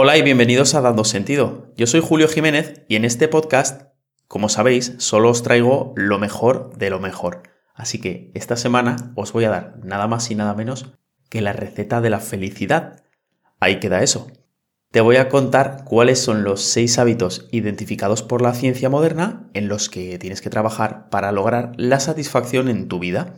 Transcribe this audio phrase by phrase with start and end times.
[0.00, 1.72] Hola y bienvenidos a Dando Sentido.
[1.76, 3.90] Yo soy Julio Jiménez y en este podcast,
[4.28, 7.42] como sabéis, solo os traigo lo mejor de lo mejor.
[7.74, 10.92] Así que esta semana os voy a dar nada más y nada menos
[11.28, 13.02] que la receta de la felicidad.
[13.58, 14.28] Ahí queda eso.
[14.92, 19.66] Te voy a contar cuáles son los seis hábitos identificados por la ciencia moderna en
[19.66, 23.34] los que tienes que trabajar para lograr la satisfacción en tu vida.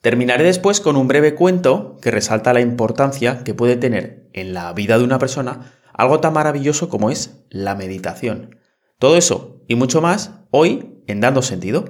[0.00, 4.72] Terminaré después con un breve cuento que resalta la importancia que puede tener en la
[4.72, 8.56] vida de una persona algo tan maravilloso como es la meditación.
[8.98, 11.84] Todo eso y mucho más hoy en Dando Sentido.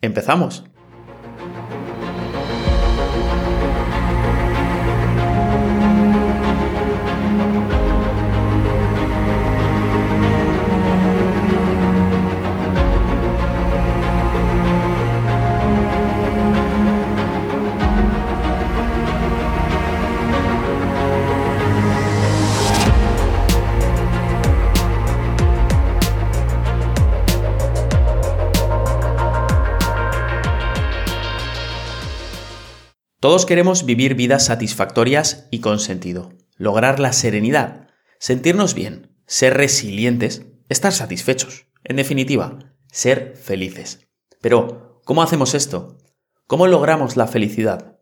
[0.00, 0.64] Empezamos.
[33.24, 40.44] Todos queremos vivir vidas satisfactorias y con sentido, lograr la serenidad, sentirnos bien, ser resilientes,
[40.68, 44.06] estar satisfechos, en definitiva, ser felices.
[44.42, 45.96] Pero, ¿cómo hacemos esto?
[46.46, 47.98] ¿Cómo logramos la felicidad?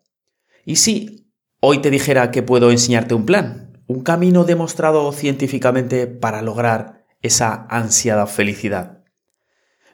[0.65, 6.43] Y si hoy te dijera que puedo enseñarte un plan, un camino demostrado científicamente para
[6.43, 9.05] lograr esa ansiada felicidad.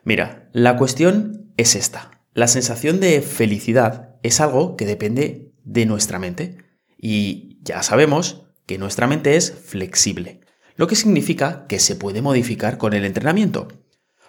[0.04, 2.12] Mira, la cuestión es esta.
[2.32, 6.58] La sensación de felicidad es algo que depende de nuestra mente
[6.96, 10.40] y ya sabemos que nuestra mente es flexible,
[10.76, 13.68] lo que significa que se puede modificar con el entrenamiento.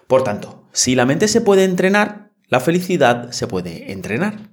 [0.06, 4.50] Por tanto, si la mente se puede entrenar, la felicidad se puede entrenar.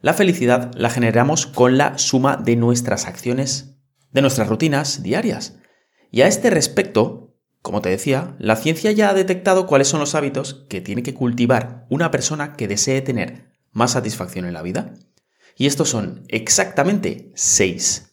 [0.00, 3.76] La felicidad la generamos con la suma de nuestras acciones,
[4.10, 5.58] de nuestras rutinas diarias.
[6.10, 10.14] Y a este respecto, como te decía, la ciencia ya ha detectado cuáles son los
[10.14, 14.94] hábitos que tiene que cultivar una persona que desee tener más satisfacción en la vida.
[15.56, 18.10] Y estos son exactamente seis.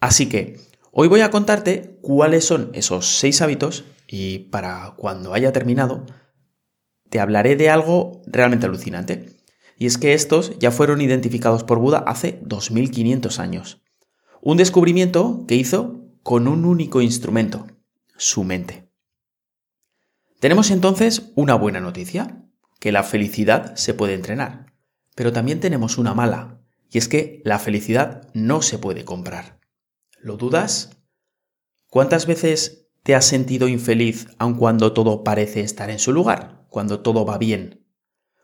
[0.00, 0.58] Así que
[0.90, 6.04] hoy voy a contarte cuáles son esos seis hábitos y para cuando haya terminado
[7.08, 9.36] te hablaré de algo realmente alucinante.
[9.76, 13.82] Y es que estos ya fueron identificados por Buda hace 2500 años.
[14.40, 17.66] Un descubrimiento que hizo con un único instrumento,
[18.16, 18.88] su mente.
[20.40, 22.41] Tenemos entonces una buena noticia,
[22.82, 24.74] que la felicidad se puede entrenar,
[25.14, 26.58] pero también tenemos una mala,
[26.90, 29.60] y es que la felicidad no se puede comprar.
[30.20, 30.90] ¿Lo dudas?
[31.86, 37.02] ¿Cuántas veces te has sentido infeliz aun cuando todo parece estar en su lugar, cuando
[37.02, 37.86] todo va bien?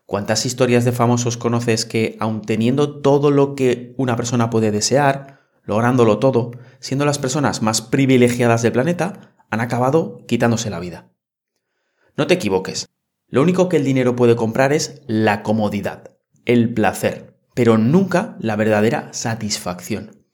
[0.07, 5.41] ¿Cuántas historias de famosos conoces que, aun teniendo todo lo que una persona puede desear,
[5.65, 11.11] lográndolo todo, siendo las personas más privilegiadas del planeta, han acabado quitándose la vida.
[12.17, 12.89] No te equivoques.
[13.29, 16.17] Lo único que el dinero puede comprar es la comodidad,
[16.47, 20.25] el placer, pero nunca la verdadera satisfacción.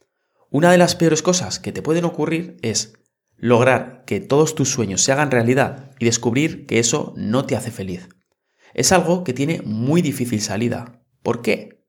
[0.50, 2.94] Una de las peores cosas que te pueden ocurrir es
[3.36, 7.72] lograr que todos tus sueños se hagan realidad y descubrir que eso no te hace
[7.72, 8.08] feliz.
[8.74, 11.02] Es algo que tiene muy difícil salida.
[11.22, 11.84] ¿Por qué?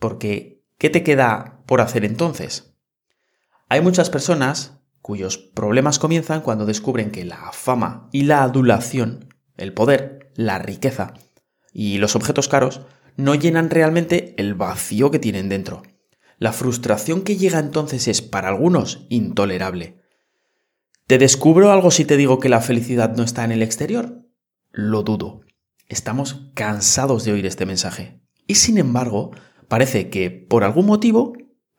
[0.00, 2.74] Porque, ¿qué te queda por hacer entonces?
[3.68, 9.72] Hay muchas personas cuyos problemas comienzan cuando descubren que la fama y la adulación, el
[9.72, 11.14] poder, la riqueza
[11.72, 12.82] y los objetos caros
[13.16, 15.82] no llenan realmente el vacío que tienen dentro.
[16.38, 20.00] La frustración que llega entonces es para algunos intolerable.
[21.06, 24.22] ¿Te descubro algo si te digo que la felicidad no está en el exterior?
[24.72, 25.42] Lo dudo.
[25.88, 28.20] Estamos cansados de oír este mensaje.
[28.46, 29.30] Y sin embargo,
[29.68, 31.34] parece que por algún motivo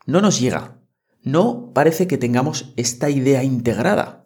[0.05, 0.75] no nos llega
[1.25, 4.24] no parece que tengamos esta idea integrada.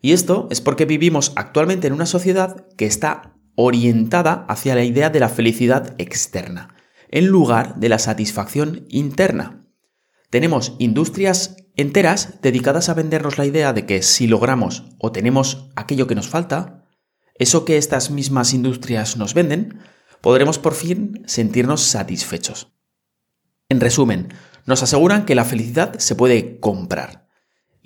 [0.00, 5.10] Y esto es porque vivimos actualmente en una sociedad que está orientada hacia la idea
[5.10, 6.74] de la felicidad externa,
[7.08, 9.66] en lugar de la satisfacción interna.
[10.30, 16.06] Tenemos industrias enteras dedicadas a vendernos la idea de que si logramos o tenemos aquello
[16.06, 16.84] que nos falta,
[17.34, 19.80] eso que estas mismas industrias nos venden,
[20.20, 22.72] podremos por fin sentirnos satisfechos.
[23.68, 24.32] En resumen,
[24.64, 27.25] nos aseguran que la felicidad se puede comprar.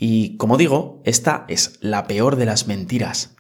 [0.03, 3.37] Y como digo, esta es la peor de las mentiras.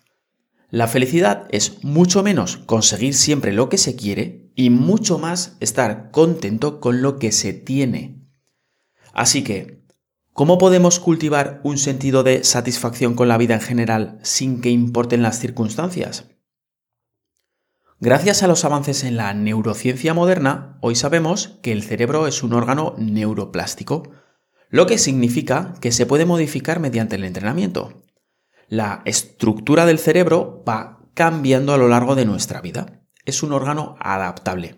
[0.69, 6.11] La felicidad es mucho menos conseguir siempre lo que se quiere y mucho más estar
[6.11, 8.27] contento con lo que se tiene.
[9.15, 9.87] Así que,
[10.35, 15.23] ¿cómo podemos cultivar un sentido de satisfacción con la vida en general sin que importen
[15.23, 16.27] las circunstancias?
[18.01, 22.53] Gracias a los avances en la neurociencia moderna, hoy sabemos que el cerebro es un
[22.53, 24.11] órgano neuroplástico,
[24.71, 28.03] lo que significa que se puede modificar mediante el entrenamiento.
[28.69, 33.03] La estructura del cerebro va cambiando a lo largo de nuestra vida.
[33.25, 34.77] Es un órgano adaptable.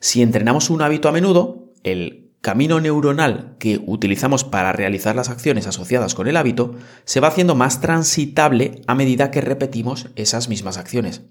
[0.00, 5.66] Si entrenamos un hábito a menudo, el camino neuronal que utilizamos para realizar las acciones
[5.66, 6.74] asociadas con el hábito
[7.04, 11.22] se va haciendo más transitable a medida que repetimos esas mismas acciones.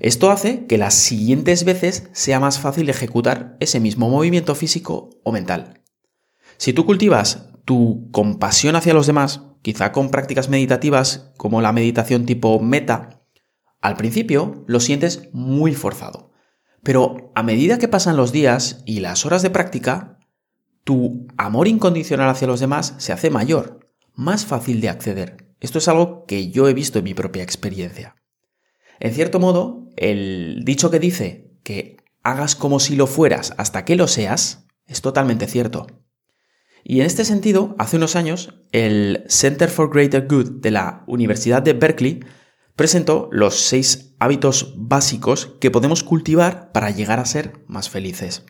[0.00, 5.32] Esto hace que las siguientes veces sea más fácil ejecutar ese mismo movimiento físico o
[5.32, 5.83] mental.
[6.56, 12.26] Si tú cultivas tu compasión hacia los demás, quizá con prácticas meditativas como la meditación
[12.26, 13.22] tipo meta,
[13.80, 16.32] al principio lo sientes muy forzado.
[16.82, 20.18] Pero a medida que pasan los días y las horas de práctica,
[20.84, 25.54] tu amor incondicional hacia los demás se hace mayor, más fácil de acceder.
[25.60, 28.16] Esto es algo que yo he visto en mi propia experiencia.
[29.00, 33.96] En cierto modo, el dicho que dice que hagas como si lo fueras hasta que
[33.96, 35.86] lo seas es totalmente cierto.
[36.84, 41.62] Y en este sentido, hace unos años, el Center for Greater Good de la Universidad
[41.62, 42.20] de Berkeley
[42.76, 48.44] presentó los seis hábitos básicos que podemos cultivar para llegar a ser más felices.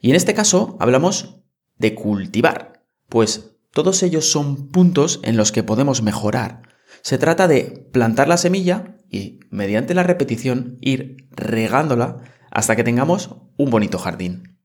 [0.00, 1.42] Y en este caso hablamos
[1.78, 6.62] de cultivar, pues todos ellos son puntos en los que podemos mejorar.
[7.02, 12.18] Se trata de plantar la semilla y, mediante la repetición, ir regándola
[12.50, 14.57] hasta que tengamos un bonito jardín.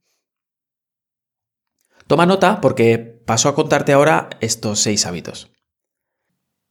[2.08, 5.52] Toma nota porque paso a contarte ahora estos seis hábitos.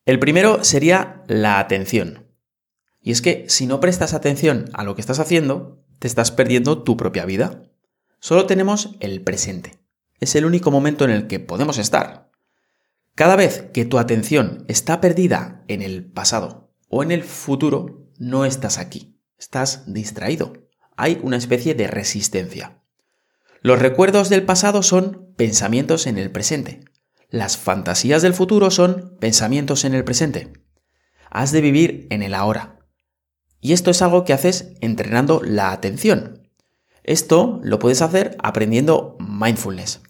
[0.04, 2.26] El primero sería la atención.
[3.00, 6.82] Y es que si no prestas atención a lo que estás haciendo, te estás perdiendo
[6.82, 7.62] tu propia vida.
[8.20, 9.78] Solo tenemos el presente.
[10.20, 12.30] Es el único momento en el que podemos estar.
[13.14, 18.44] Cada vez que tu atención está perdida en el pasado o en el futuro, no
[18.44, 19.20] estás aquí.
[19.38, 20.52] Estás distraído.
[20.96, 22.81] Hay una especie de resistencia.
[23.64, 26.80] Los recuerdos del pasado son pensamientos en el presente.
[27.30, 30.52] Las fantasías del futuro son pensamientos en el presente.
[31.30, 32.80] Has de vivir en el ahora.
[33.60, 36.50] Y esto es algo que haces entrenando la atención.
[37.04, 40.00] Esto lo puedes hacer aprendiendo mindfulness.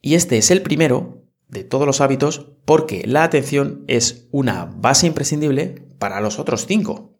[0.00, 5.08] Y este es el primero de todos los hábitos porque la atención es una base
[5.08, 7.18] imprescindible para los otros cinco.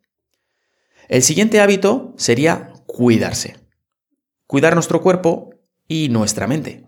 [1.08, 3.67] El siguiente hábito sería cuidarse
[4.48, 5.50] cuidar nuestro cuerpo
[5.86, 6.86] y nuestra mente.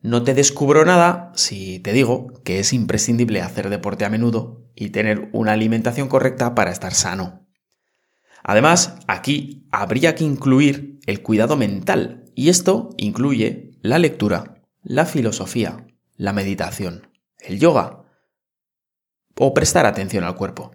[0.00, 4.90] No te descubro nada si te digo que es imprescindible hacer deporte a menudo y
[4.90, 7.46] tener una alimentación correcta para estar sano.
[8.44, 15.88] Además, aquí habría que incluir el cuidado mental y esto incluye la lectura, la filosofía,
[16.16, 17.08] la meditación,
[17.40, 18.04] el yoga
[19.36, 20.70] o prestar atención al cuerpo.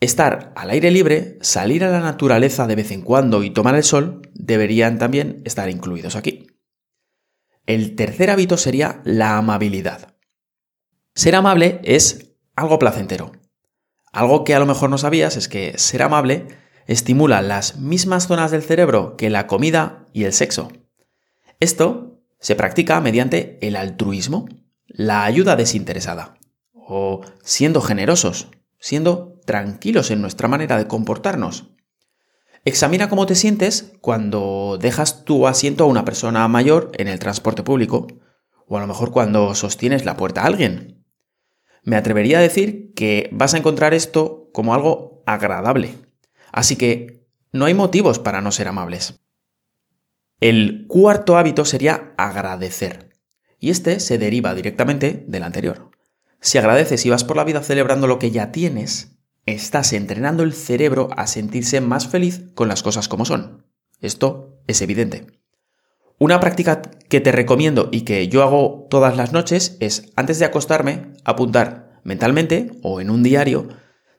[0.00, 3.82] Estar al aire libre, salir a la naturaleza de vez en cuando y tomar el
[3.82, 6.46] sol deberían también estar incluidos aquí.
[7.66, 10.14] El tercer hábito sería la amabilidad.
[11.14, 13.32] Ser amable es algo placentero.
[14.12, 16.46] Algo que a lo mejor no sabías es que ser amable
[16.86, 20.70] estimula las mismas zonas del cerebro que la comida y el sexo.
[21.60, 24.48] Esto se practica mediante el altruismo,
[24.86, 26.38] la ayuda desinteresada,
[26.72, 28.48] o siendo generosos,
[28.78, 31.70] siendo tranquilos en nuestra manera de comportarnos.
[32.66, 37.62] Examina cómo te sientes cuando dejas tu asiento a una persona mayor en el transporte
[37.62, 38.08] público,
[38.66, 41.02] o a lo mejor cuando sostienes la puerta a alguien.
[41.82, 45.94] Me atrevería a decir que vas a encontrar esto como algo agradable.
[46.52, 49.18] Así que no hay motivos para no ser amables.
[50.40, 53.16] El cuarto hábito sería agradecer.
[53.58, 55.90] Y este se deriva directamente del anterior.
[56.42, 59.17] Si agradeces y vas por la vida celebrando lo que ya tienes,
[59.48, 63.66] estás entrenando el cerebro a sentirse más feliz con las cosas como son.
[64.00, 65.26] Esto es evidente.
[66.18, 70.44] Una práctica que te recomiendo y que yo hago todas las noches es, antes de
[70.44, 73.68] acostarme, apuntar mentalmente o en un diario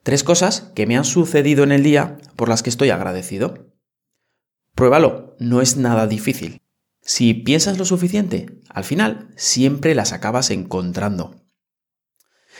[0.03, 3.73] tres cosas que me han sucedido en el día por las que estoy agradecido.
[4.75, 6.61] Pruébalo, no es nada difícil.
[7.01, 11.35] Si piensas lo suficiente, al final siempre las acabas encontrando.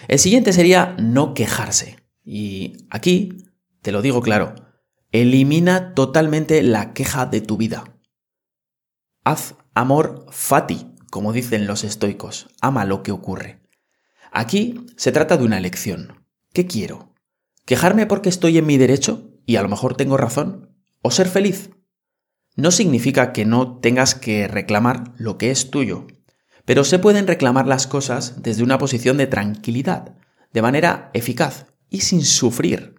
[0.08, 1.98] El siguiente sería no quejarse.
[2.24, 3.46] Y aquí,
[3.82, 4.56] te lo digo claro,
[5.12, 7.84] elimina totalmente la queja de tu vida.
[9.24, 13.62] Haz amor fati, como dicen los estoicos, ama lo que ocurre.
[14.32, 16.26] Aquí se trata de una elección.
[16.54, 17.14] ¿Qué quiero?
[17.66, 20.76] ¿Quejarme porque estoy en mi derecho y a lo mejor tengo razón?
[21.02, 21.72] ¿O ser feliz?
[22.56, 26.08] No significa que no tengas que reclamar lo que es tuyo,
[26.66, 30.18] pero se pueden reclamar las cosas desde una posición de tranquilidad,
[30.52, 32.96] de manera eficaz y sin sufrir.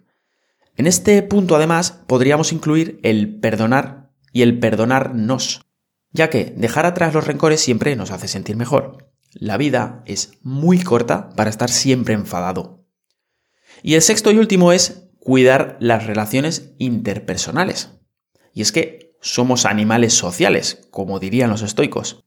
[0.75, 5.61] En este punto además podríamos incluir el perdonar y el perdonarnos.
[6.13, 9.13] ya que dejar atrás los rencores siempre nos hace sentir mejor.
[9.33, 12.85] La vida es muy corta para estar siempre enfadado.
[13.81, 18.01] Y el sexto y último es cuidar las relaciones interpersonales.
[18.53, 22.25] Y es que somos animales sociales, como dirían los estoicos.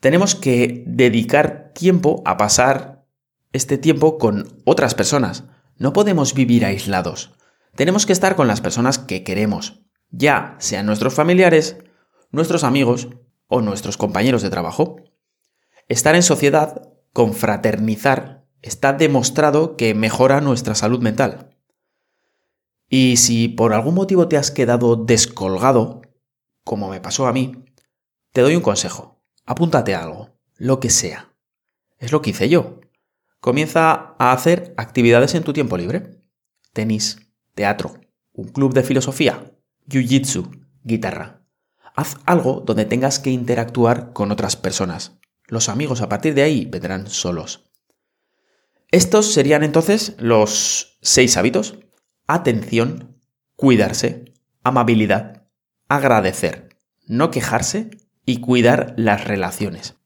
[0.00, 3.06] Tenemos que dedicar tiempo a pasar
[3.52, 5.44] este tiempo con otras personas.
[5.78, 7.32] No podemos vivir aislados.
[7.74, 9.80] Tenemos que estar con las personas que queremos,
[10.10, 11.76] ya sean nuestros familiares,
[12.30, 13.08] nuestros amigos
[13.46, 14.96] o nuestros compañeros de trabajo.
[15.86, 21.56] Estar en sociedad, confraternizar, está demostrado que mejora nuestra salud mental.
[22.88, 26.02] Y si por algún motivo te has quedado descolgado,
[26.64, 27.64] como me pasó a mí,
[28.32, 29.22] te doy un consejo.
[29.46, 31.32] Apúntate a algo, lo que sea.
[31.98, 32.77] Es lo que hice yo.
[33.40, 36.22] Comienza a hacer actividades en tu tiempo libre.
[36.72, 37.18] Tenis,
[37.54, 38.00] teatro,
[38.32, 39.52] un club de filosofía,
[39.88, 41.42] jiu-jitsu, guitarra.
[41.94, 45.18] Haz algo donde tengas que interactuar con otras personas.
[45.46, 47.70] Los amigos a partir de ahí vendrán solos.
[48.90, 51.78] Estos serían entonces los seis hábitos.
[52.26, 53.20] Atención,
[53.56, 55.48] cuidarse, amabilidad,
[55.88, 56.76] agradecer,
[57.06, 57.90] no quejarse
[58.24, 59.96] y cuidar las relaciones.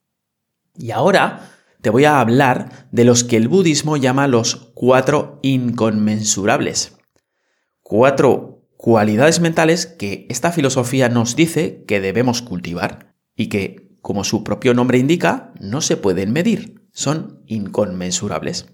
[0.77, 1.52] Y ahora
[1.83, 6.97] te voy a hablar de los que el budismo llama los cuatro inconmensurables.
[7.83, 14.45] Cuatro cualidades mentales que esta filosofía nos dice que debemos cultivar y que, como su
[14.45, 18.67] propio nombre indica, no se pueden medir, son inconmensurables.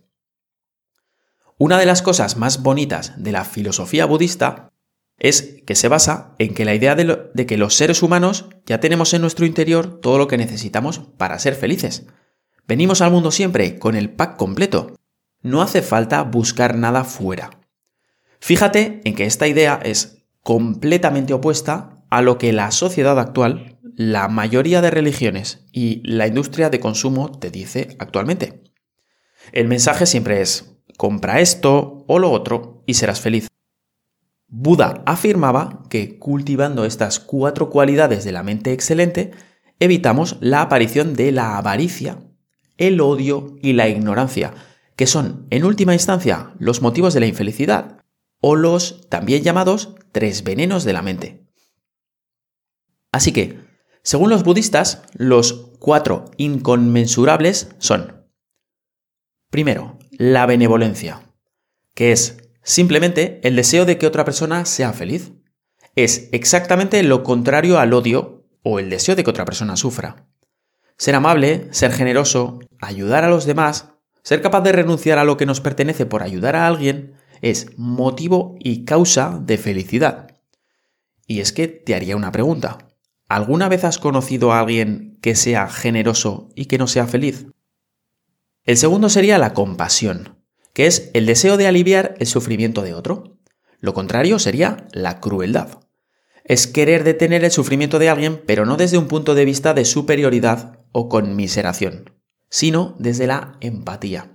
[1.59, 4.71] Una de las cosas más bonitas de la filosofía budista
[5.19, 8.81] es que se basa en que la idea de, de, que los seres humanos ya
[8.81, 12.07] tenemos en nuestro interior todo lo que necesitamos para ser felices.
[12.69, 14.95] Venimos al mundo siempre con el pack completo.
[15.41, 17.63] No hace falta buscar nada fuera.
[18.41, 24.29] Fíjate en que esta idea es completamente opuesta a lo que la sociedad actual, la
[24.29, 28.65] mayoría de religiones y la industria de consumo te dice actualmente.
[29.53, 33.49] El mensaje siempre es, compra esto o lo otro y serás feliz.
[34.47, 39.31] Buda afirmaba que cultivando estas cuatro cualidades de la mente excelente,
[39.81, 42.28] evitamos la aparición de la avaricia,
[42.79, 44.55] el odio y la ignorancia,
[44.97, 48.05] que son, en última instancia, los motivos de la infelicidad,
[48.41, 51.47] o los también llamados tres venenos de la mente.
[53.13, 53.61] Así que,
[54.03, 58.27] según los budistas, los cuatro inconmensurables son,
[59.51, 61.23] primero, la benevolencia,
[61.95, 65.33] que es simplemente el deseo de que otra persona sea feliz.
[65.97, 70.29] Es exactamente lo contrario al odio o el deseo de que otra persona sufra.
[70.99, 73.93] Ser amable, ser generoso, ayudar a los demás,
[74.25, 78.57] ser capaz de renunciar a lo que nos pertenece por ayudar a alguien, es motivo
[78.59, 80.37] y causa de felicidad.
[81.27, 82.79] Y es que te haría una pregunta.
[83.29, 87.47] ¿Alguna vez has conocido a alguien que sea generoso y que no sea feliz?
[88.65, 93.39] El segundo sería la compasión, que es el deseo de aliviar el sufrimiento de otro.
[93.79, 95.81] Lo contrario sería la crueldad.
[96.45, 99.85] Es querer detener el sufrimiento de alguien, pero no desde un punto de vista de
[99.85, 102.11] superioridad o conmiseración,
[102.51, 104.33] sino desde la empatía,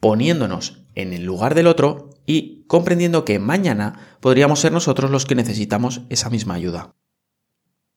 [0.00, 5.36] poniéndonos en el lugar del otro y comprendiendo que mañana podríamos ser nosotros los que
[5.36, 6.96] necesitamos esa misma ayuda.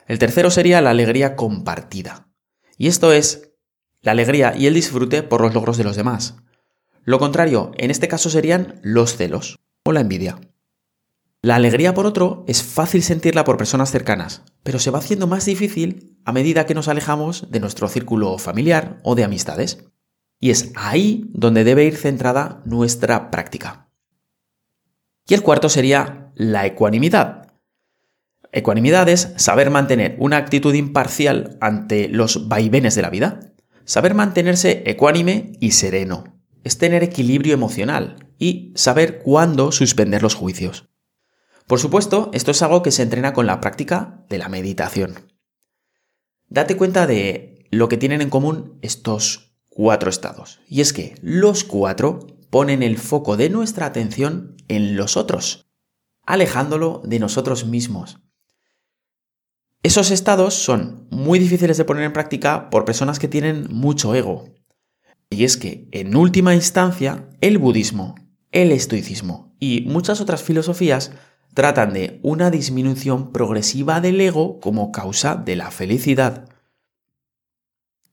[0.06, 2.30] El tercero sería la alegría compartida.
[2.78, 3.54] Y esto es
[4.02, 6.36] la alegría y el disfrute por los logros de los demás.
[7.06, 10.40] Lo contrario, en este caso serían los celos o la envidia.
[11.46, 15.46] La alegría, por otro, es fácil sentirla por personas cercanas, pero se va haciendo más
[15.46, 19.86] difícil a medida que nos alejamos de nuestro círculo familiar o de amistades.
[20.40, 23.92] Y es ahí donde debe ir centrada nuestra práctica.
[25.28, 27.54] Y el cuarto sería la ecuanimidad.
[28.52, 33.54] Ecuanimidad es saber mantener una actitud imparcial ante los vaivenes de la vida.
[33.84, 36.24] Saber mantenerse ecuánime y sereno.
[36.64, 40.90] Es tener equilibrio emocional y saber cuándo suspender los juicios.
[41.68, 45.32] Por supuesto, esto es algo que se entrena con la práctica de la meditación.
[46.48, 50.62] Date cuenta de lo que tienen en común estos cuatro estados.
[50.70, 55.68] Y es que los cuatro ponen el foco de nuestra atención en los otros,
[56.24, 58.20] alejándolo de nosotros mismos.
[59.84, 64.54] Esos estados son muy difíciles de poner en práctica por personas que tienen mucho ego.
[65.30, 68.16] Y es que, en última instancia, el budismo,
[68.52, 71.12] el estoicismo y muchas otras filosofías
[71.56, 76.48] tratan de una disminución progresiva del ego como causa de la felicidad.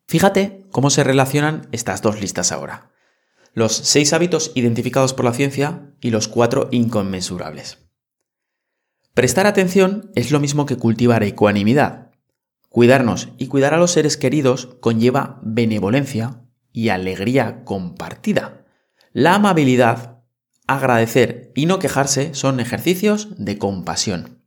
[0.08, 2.92] Fíjate cómo se relacionan estas dos listas ahora
[3.54, 7.78] los seis hábitos identificados por la ciencia y los cuatro inconmensurables.
[9.14, 12.12] Prestar atención es lo mismo que cultivar ecuanimidad.
[12.70, 16.40] Cuidarnos y cuidar a los seres queridos conlleva benevolencia
[16.72, 18.64] y alegría compartida.
[19.12, 20.21] La amabilidad,
[20.66, 24.42] agradecer y no quejarse son ejercicios de compasión.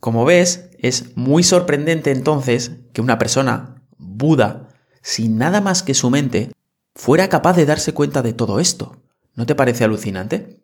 [0.00, 4.68] Como ves, es muy sorprendente entonces que una persona, Buda,
[5.00, 6.50] sin nada más que su mente,
[6.94, 9.02] fuera capaz de darse cuenta de todo esto.
[9.34, 10.60] ¿No te parece alucinante?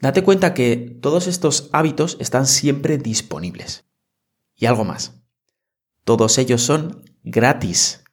[0.00, 3.84] Date cuenta que todos estos hábitos están siempre disponibles.
[4.54, 5.14] Y algo más.
[6.04, 8.04] Todos ellos son gratis.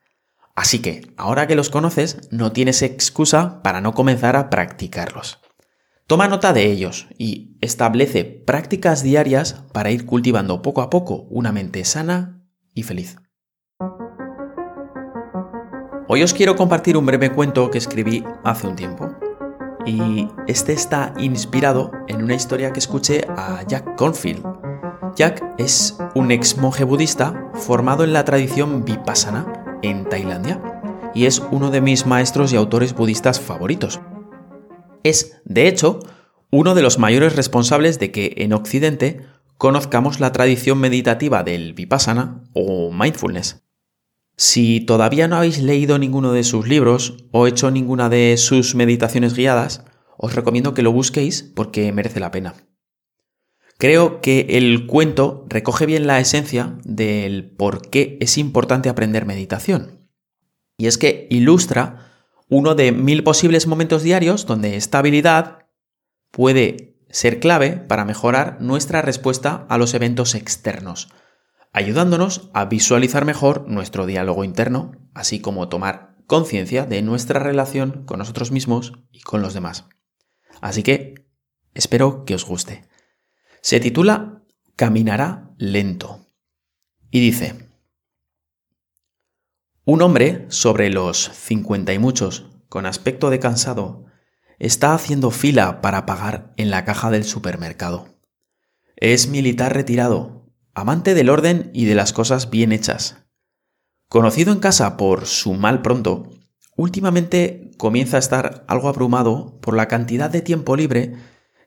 [0.55, 5.43] Así que, ahora que los conoces, no tienes excusa para no comenzar a practicarlos.
[6.06, 11.54] Toma nota de ellos y establece prácticas diarias para ir cultivando poco a poco una
[11.54, 12.44] mente sana
[12.74, 13.16] y feliz.
[16.10, 19.16] Hoy os quiero compartir un breve cuento que escribí hace un tiempo.
[19.86, 24.44] Y este está inspirado en una historia que escuché a Jack Cornfield.
[25.16, 30.62] Jack es un ex monje budista formado en la tradición Vipassana en Tailandia
[31.14, 34.02] y es uno de mis maestros y autores budistas favoritos.
[35.04, 36.00] Es, de hecho,
[36.50, 39.22] uno de los mayores responsables de que en Occidente
[39.58, 43.64] conozcamos la tradición meditativa del vipassana o mindfulness.
[44.36, 49.36] Si todavía no habéis leído ninguno de sus libros o hecho ninguna de sus meditaciones
[49.36, 49.86] guiadas,
[50.18, 52.56] os recomiendo que lo busquéis porque merece la pena.
[53.78, 60.08] Creo que el cuento recoge bien la esencia del por qué es importante aprender meditación.
[60.78, 62.12] Y es que ilustra
[62.54, 65.66] uno de mil posibles momentos diarios donde esta habilidad
[66.30, 71.10] puede ser clave para mejorar nuestra respuesta a los eventos externos,
[71.72, 78.20] ayudándonos a visualizar mejor nuestro diálogo interno, así como tomar conciencia de nuestra relación con
[78.20, 79.86] nosotros mismos y con los demás.
[80.62, 81.26] Así que
[81.74, 82.88] espero que os guste.
[83.62, 84.44] Se titula
[84.76, 86.28] Caminará lento
[87.10, 87.73] y dice,
[89.86, 94.06] un hombre, sobre los cincuenta y muchos, con aspecto de cansado,
[94.58, 98.08] está haciendo fila para pagar en la caja del supermercado.
[98.96, 103.26] Es militar retirado, amante del orden y de las cosas bien hechas.
[104.08, 106.30] Conocido en casa por su mal pronto,
[106.78, 111.15] últimamente comienza a estar algo abrumado por la cantidad de tiempo libre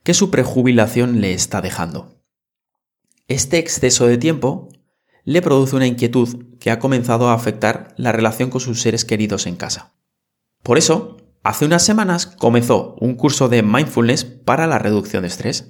[0.05, 2.23] que su prejubilación le está dejando.
[3.29, 4.69] Este exceso de tiempo
[5.27, 9.47] le produce una inquietud que ha comenzado a afectar la relación con sus seres queridos
[9.47, 9.93] en casa.
[10.63, 15.69] Por eso, hace unas semanas comenzó un curso de mindfulness para la reducción de estrés.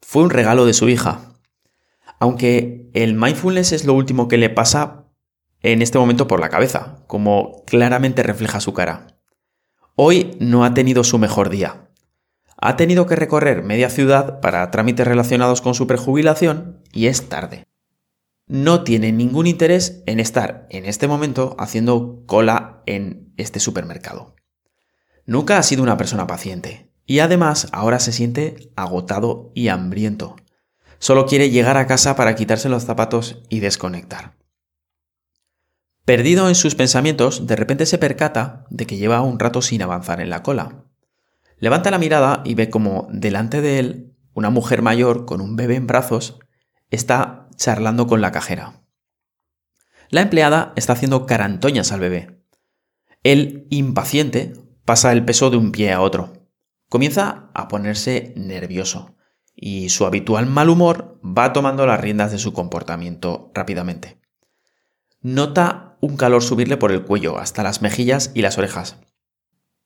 [0.00, 1.34] Fue un regalo de su hija.
[2.18, 5.04] Aunque el mindfulness es lo último que le pasa
[5.60, 9.18] en este momento por la cabeza, como claramente refleja su cara.
[9.94, 11.90] Hoy no ha tenido su mejor día.
[12.56, 17.66] Ha tenido que recorrer media ciudad para trámites relacionados con su prejubilación y es tarde
[18.46, 24.36] no tiene ningún interés en estar en este momento haciendo cola en este supermercado.
[25.24, 30.36] Nunca ha sido una persona paciente y además ahora se siente agotado y hambriento.
[30.98, 34.36] Solo quiere llegar a casa para quitarse los zapatos y desconectar.
[36.04, 40.20] Perdido en sus pensamientos, de repente se percata de que lleva un rato sin avanzar
[40.20, 40.84] en la cola.
[41.58, 45.74] Levanta la mirada y ve como delante de él una mujer mayor con un bebé
[45.74, 46.38] en brazos
[46.90, 48.82] está charlando con la cajera.
[50.08, 52.44] La empleada está haciendo carantoñas al bebé.
[53.22, 54.52] Él, impaciente,
[54.84, 56.32] pasa el peso de un pie a otro.
[56.88, 59.16] Comienza a ponerse nervioso
[59.56, 64.20] y su habitual mal humor va tomando las riendas de su comportamiento rápidamente.
[65.22, 68.98] Nota un calor subirle por el cuello hasta las mejillas y las orejas.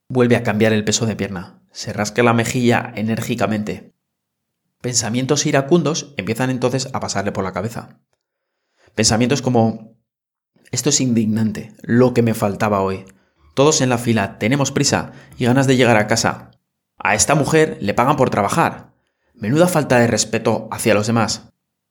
[0.07, 1.63] Vuelve a cambiar el peso de pierna.
[1.71, 3.90] Se rasca la mejilla enérgicamente.
[4.81, 7.99] Pensamientos iracundos empiezan entonces a pasarle por la cabeza.
[8.95, 9.95] Pensamientos como,
[10.71, 13.05] esto es indignante, lo que me faltaba hoy.
[13.53, 16.51] Todos en la fila tenemos prisa y ganas de llegar a casa.
[16.97, 18.93] A esta mujer le pagan por trabajar.
[19.35, 21.49] Menuda falta de respeto hacia los demás.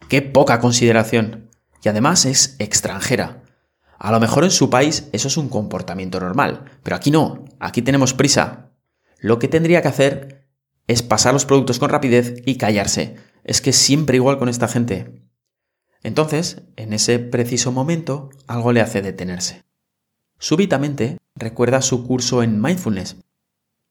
[0.08, 1.48] Qué poca consideración.
[1.82, 3.44] Y además es extranjera.
[3.98, 7.82] A lo mejor en su país eso es un comportamiento normal, pero aquí no, aquí
[7.82, 8.70] tenemos prisa.
[9.18, 10.39] Lo que tendría que hacer
[10.86, 13.16] es pasar los productos con rapidez y callarse.
[13.44, 15.22] Es que siempre igual con esta gente.
[16.02, 19.64] Entonces, en ese preciso momento, algo le hace detenerse.
[20.38, 23.16] Súbitamente, recuerda su curso en mindfulness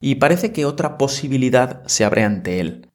[0.01, 2.89] y parece que otra posibilidad se abre ante él.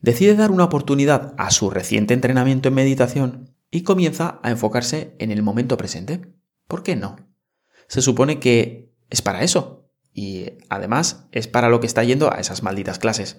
[0.00, 5.30] Decide dar una oportunidad a su reciente entrenamiento en meditación y comienza a enfocarse en
[5.30, 6.32] el momento presente.
[6.66, 7.16] ¿Por qué no?
[7.86, 9.77] Se supone que es para eso,
[10.18, 13.36] y además es para lo que está yendo a esas malditas clases.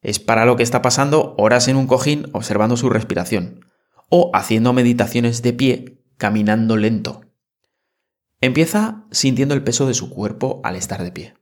[0.00, 3.66] Es para lo que está pasando horas en un cojín observando su respiración.
[4.08, 7.20] O haciendo meditaciones de pie caminando lento.
[8.40, 11.34] Empieza sintiendo el peso de su cuerpo al estar de pie,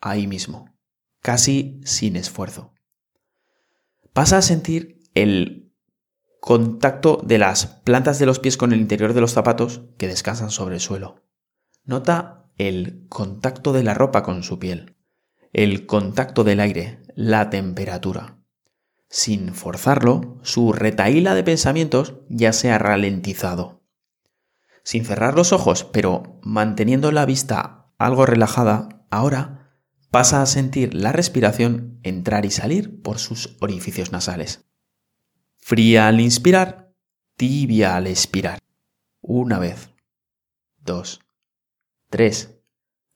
[0.00, 0.74] ahí mismo,
[1.20, 2.72] casi sin esfuerzo.
[4.14, 5.70] Pasa a sentir el
[6.40, 10.50] contacto de las plantas de los pies con el interior de los zapatos que descansan
[10.50, 11.22] sobre el suelo.
[11.84, 14.94] Nota el contacto de la ropa con su piel,
[15.54, 18.36] el contacto del aire, la temperatura.
[19.08, 23.82] Sin forzarlo, su retaíla de pensamientos ya se ha ralentizado.
[24.84, 29.78] Sin cerrar los ojos, pero manteniendo la vista algo relajada, ahora
[30.10, 34.66] pasa a sentir la respiración entrar y salir por sus orificios nasales.
[35.56, 36.92] Fría al inspirar,
[37.36, 38.58] tibia al expirar.
[39.22, 39.90] Una vez,
[40.78, 41.20] dos,
[42.10, 42.60] tres.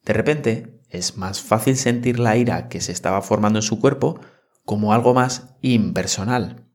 [0.04, 4.20] De repente es más fácil sentir la ira que se estaba formando en su cuerpo
[4.64, 6.68] como algo más impersonal.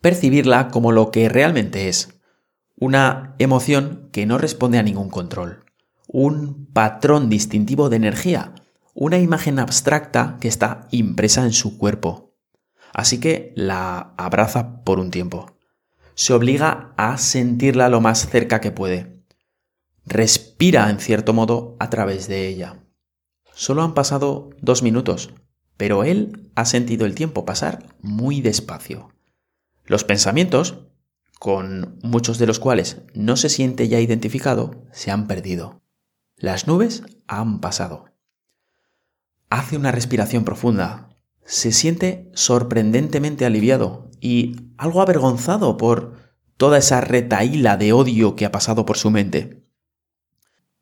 [0.00, 2.20] Percibirla como lo que realmente es,
[2.76, 5.64] una emoción que no responde a ningún control,
[6.08, 8.54] un patrón distintivo de energía,
[8.94, 12.34] una imagen abstracta que está impresa en su cuerpo.
[12.92, 15.56] Así que la abraza por un tiempo.
[16.14, 19.21] Se obliga a sentirla lo más cerca que puede.
[20.04, 22.84] Respira en cierto modo a través de ella.
[23.54, 25.32] Solo han pasado dos minutos,
[25.76, 29.10] pero él ha sentido el tiempo pasar muy despacio.
[29.84, 30.86] Los pensamientos,
[31.38, 35.82] con muchos de los cuales no se siente ya identificado, se han perdido.
[36.36, 38.06] Las nubes han pasado.
[39.50, 41.10] Hace una respiración profunda.
[41.44, 46.16] Se siente sorprendentemente aliviado y algo avergonzado por
[46.56, 49.61] toda esa retaíla de odio que ha pasado por su mente.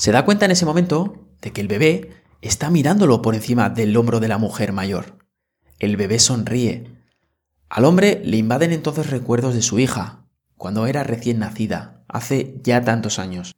[0.00, 3.94] Se da cuenta en ese momento de que el bebé está mirándolo por encima del
[3.98, 5.18] hombro de la mujer mayor.
[5.78, 6.90] El bebé sonríe.
[7.68, 10.24] Al hombre le invaden entonces recuerdos de su hija,
[10.56, 13.56] cuando era recién nacida, hace ya tantos años.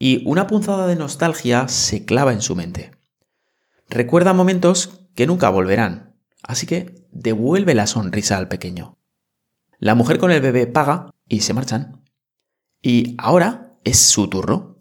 [0.00, 2.90] Y una punzada de nostalgia se clava en su mente.
[3.88, 8.98] Recuerda momentos que nunca volverán, así que devuelve la sonrisa al pequeño.
[9.78, 12.02] La mujer con el bebé paga y se marchan.
[12.82, 14.77] Y ahora es su turno.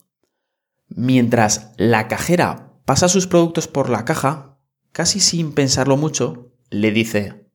[0.89, 4.58] Mientras la cajera pasa sus productos por la caja,
[4.91, 7.47] casi sin pensarlo mucho, le dice,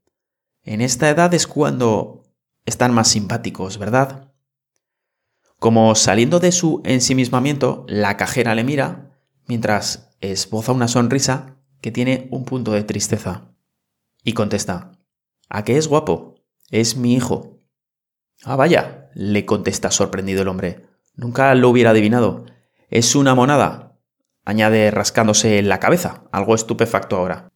[0.63, 2.23] en esta edad es cuando
[2.67, 4.33] están más simpáticos, ¿verdad?
[5.59, 12.29] Como saliendo de su ensimismamiento, la cajera le mira, mientras esboza una sonrisa que tiene
[12.31, 13.55] un punto de tristeza.
[14.23, 14.93] Y contesta,
[15.49, 16.37] ¿a qué es guapo?
[16.71, 17.59] Es mi hijo.
[18.45, 20.87] Ah, vaya, le contesta sorprendido el hombre.
[21.15, 22.47] Nunca lo hubiera adivinado.
[22.93, 23.97] Es una monada
[24.45, 27.51] añade rascándose la cabeza, algo estupefacto ahora.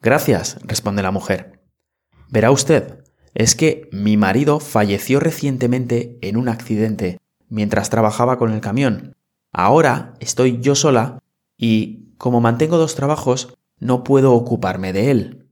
[0.00, 1.62] Gracias, responde la mujer.
[2.28, 8.60] Verá usted, es que mi marido falleció recientemente en un accidente mientras trabajaba con el
[8.60, 9.14] camión.
[9.52, 11.22] Ahora estoy yo sola
[11.56, 15.48] y, como mantengo dos trabajos, no puedo ocuparme de él.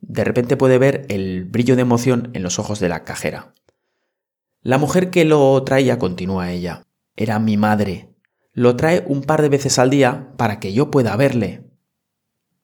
[0.00, 3.52] De repente puede ver el brillo de emoción en los ojos de la cajera.
[4.62, 6.86] La mujer que lo traía continúa ella.
[7.14, 8.11] Era mi madre,
[8.52, 11.70] lo trae un par de veces al día para que yo pueda verle.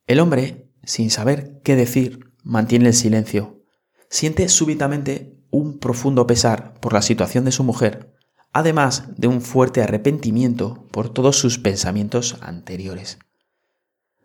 [0.07, 3.63] El hombre, sin saber qué decir, mantiene el silencio.
[4.11, 8.15] Siente súbitamente un profundo pesar por la situación de su mujer,
[8.53, 13.19] además de un fuerte arrepentimiento por todos sus pensamientos anteriores.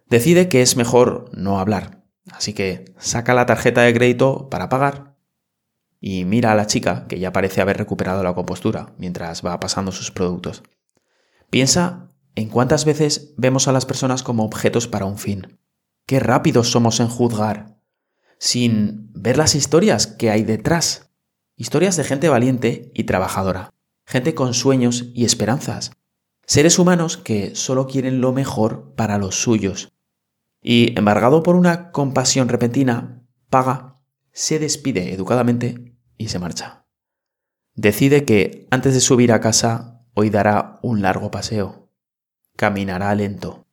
[0.10, 5.14] Decide que es mejor no hablar, así que saca la tarjeta de crédito para pagar
[6.06, 9.94] y mira a la chica, que ya parece haber recuperado la compostura mientras va pasando
[9.94, 10.62] sus productos.
[11.54, 15.60] Piensa en cuántas veces vemos a las personas como objetos para un fin.
[16.08, 17.78] Qué rápidos somos en juzgar,
[18.40, 21.12] sin ver las historias que hay detrás.
[21.56, 23.72] Historias de gente valiente y trabajadora,
[24.04, 25.92] gente con sueños y esperanzas,
[26.48, 29.94] seres humanos que solo quieren lo mejor para los suyos.
[30.60, 36.88] Y, embargado por una compasión repentina, paga, se despide educadamente y se marcha.
[37.76, 41.90] Decide que, antes de subir a casa, Hoy dará un largo paseo.
[42.56, 43.66] Caminará lento.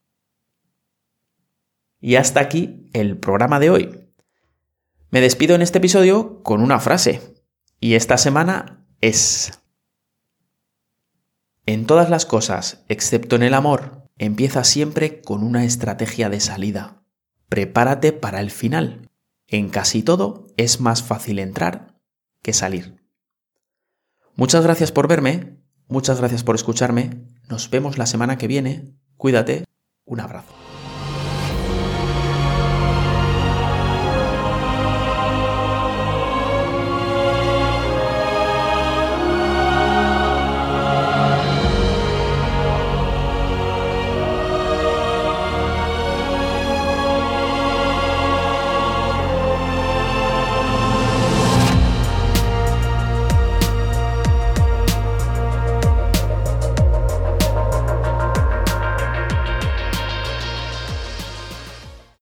[2.00, 4.11] Y hasta aquí el programa de hoy.
[5.11, 7.35] Me despido en este episodio con una frase.
[7.79, 9.61] Y esta semana es...
[11.66, 17.05] En todas las cosas, excepto en el amor, empieza siempre con una estrategia de salida.
[17.48, 19.11] Prepárate para el final.
[19.46, 22.00] En casi todo es más fácil entrar
[22.42, 22.96] que salir.
[24.37, 27.11] Muchas gracias por verme Muchas gracias por escucharme.
[27.48, 28.94] Nos vemos la semana que viene.
[29.16, 29.64] Cuídate.
[30.05, 30.60] Un abrazo.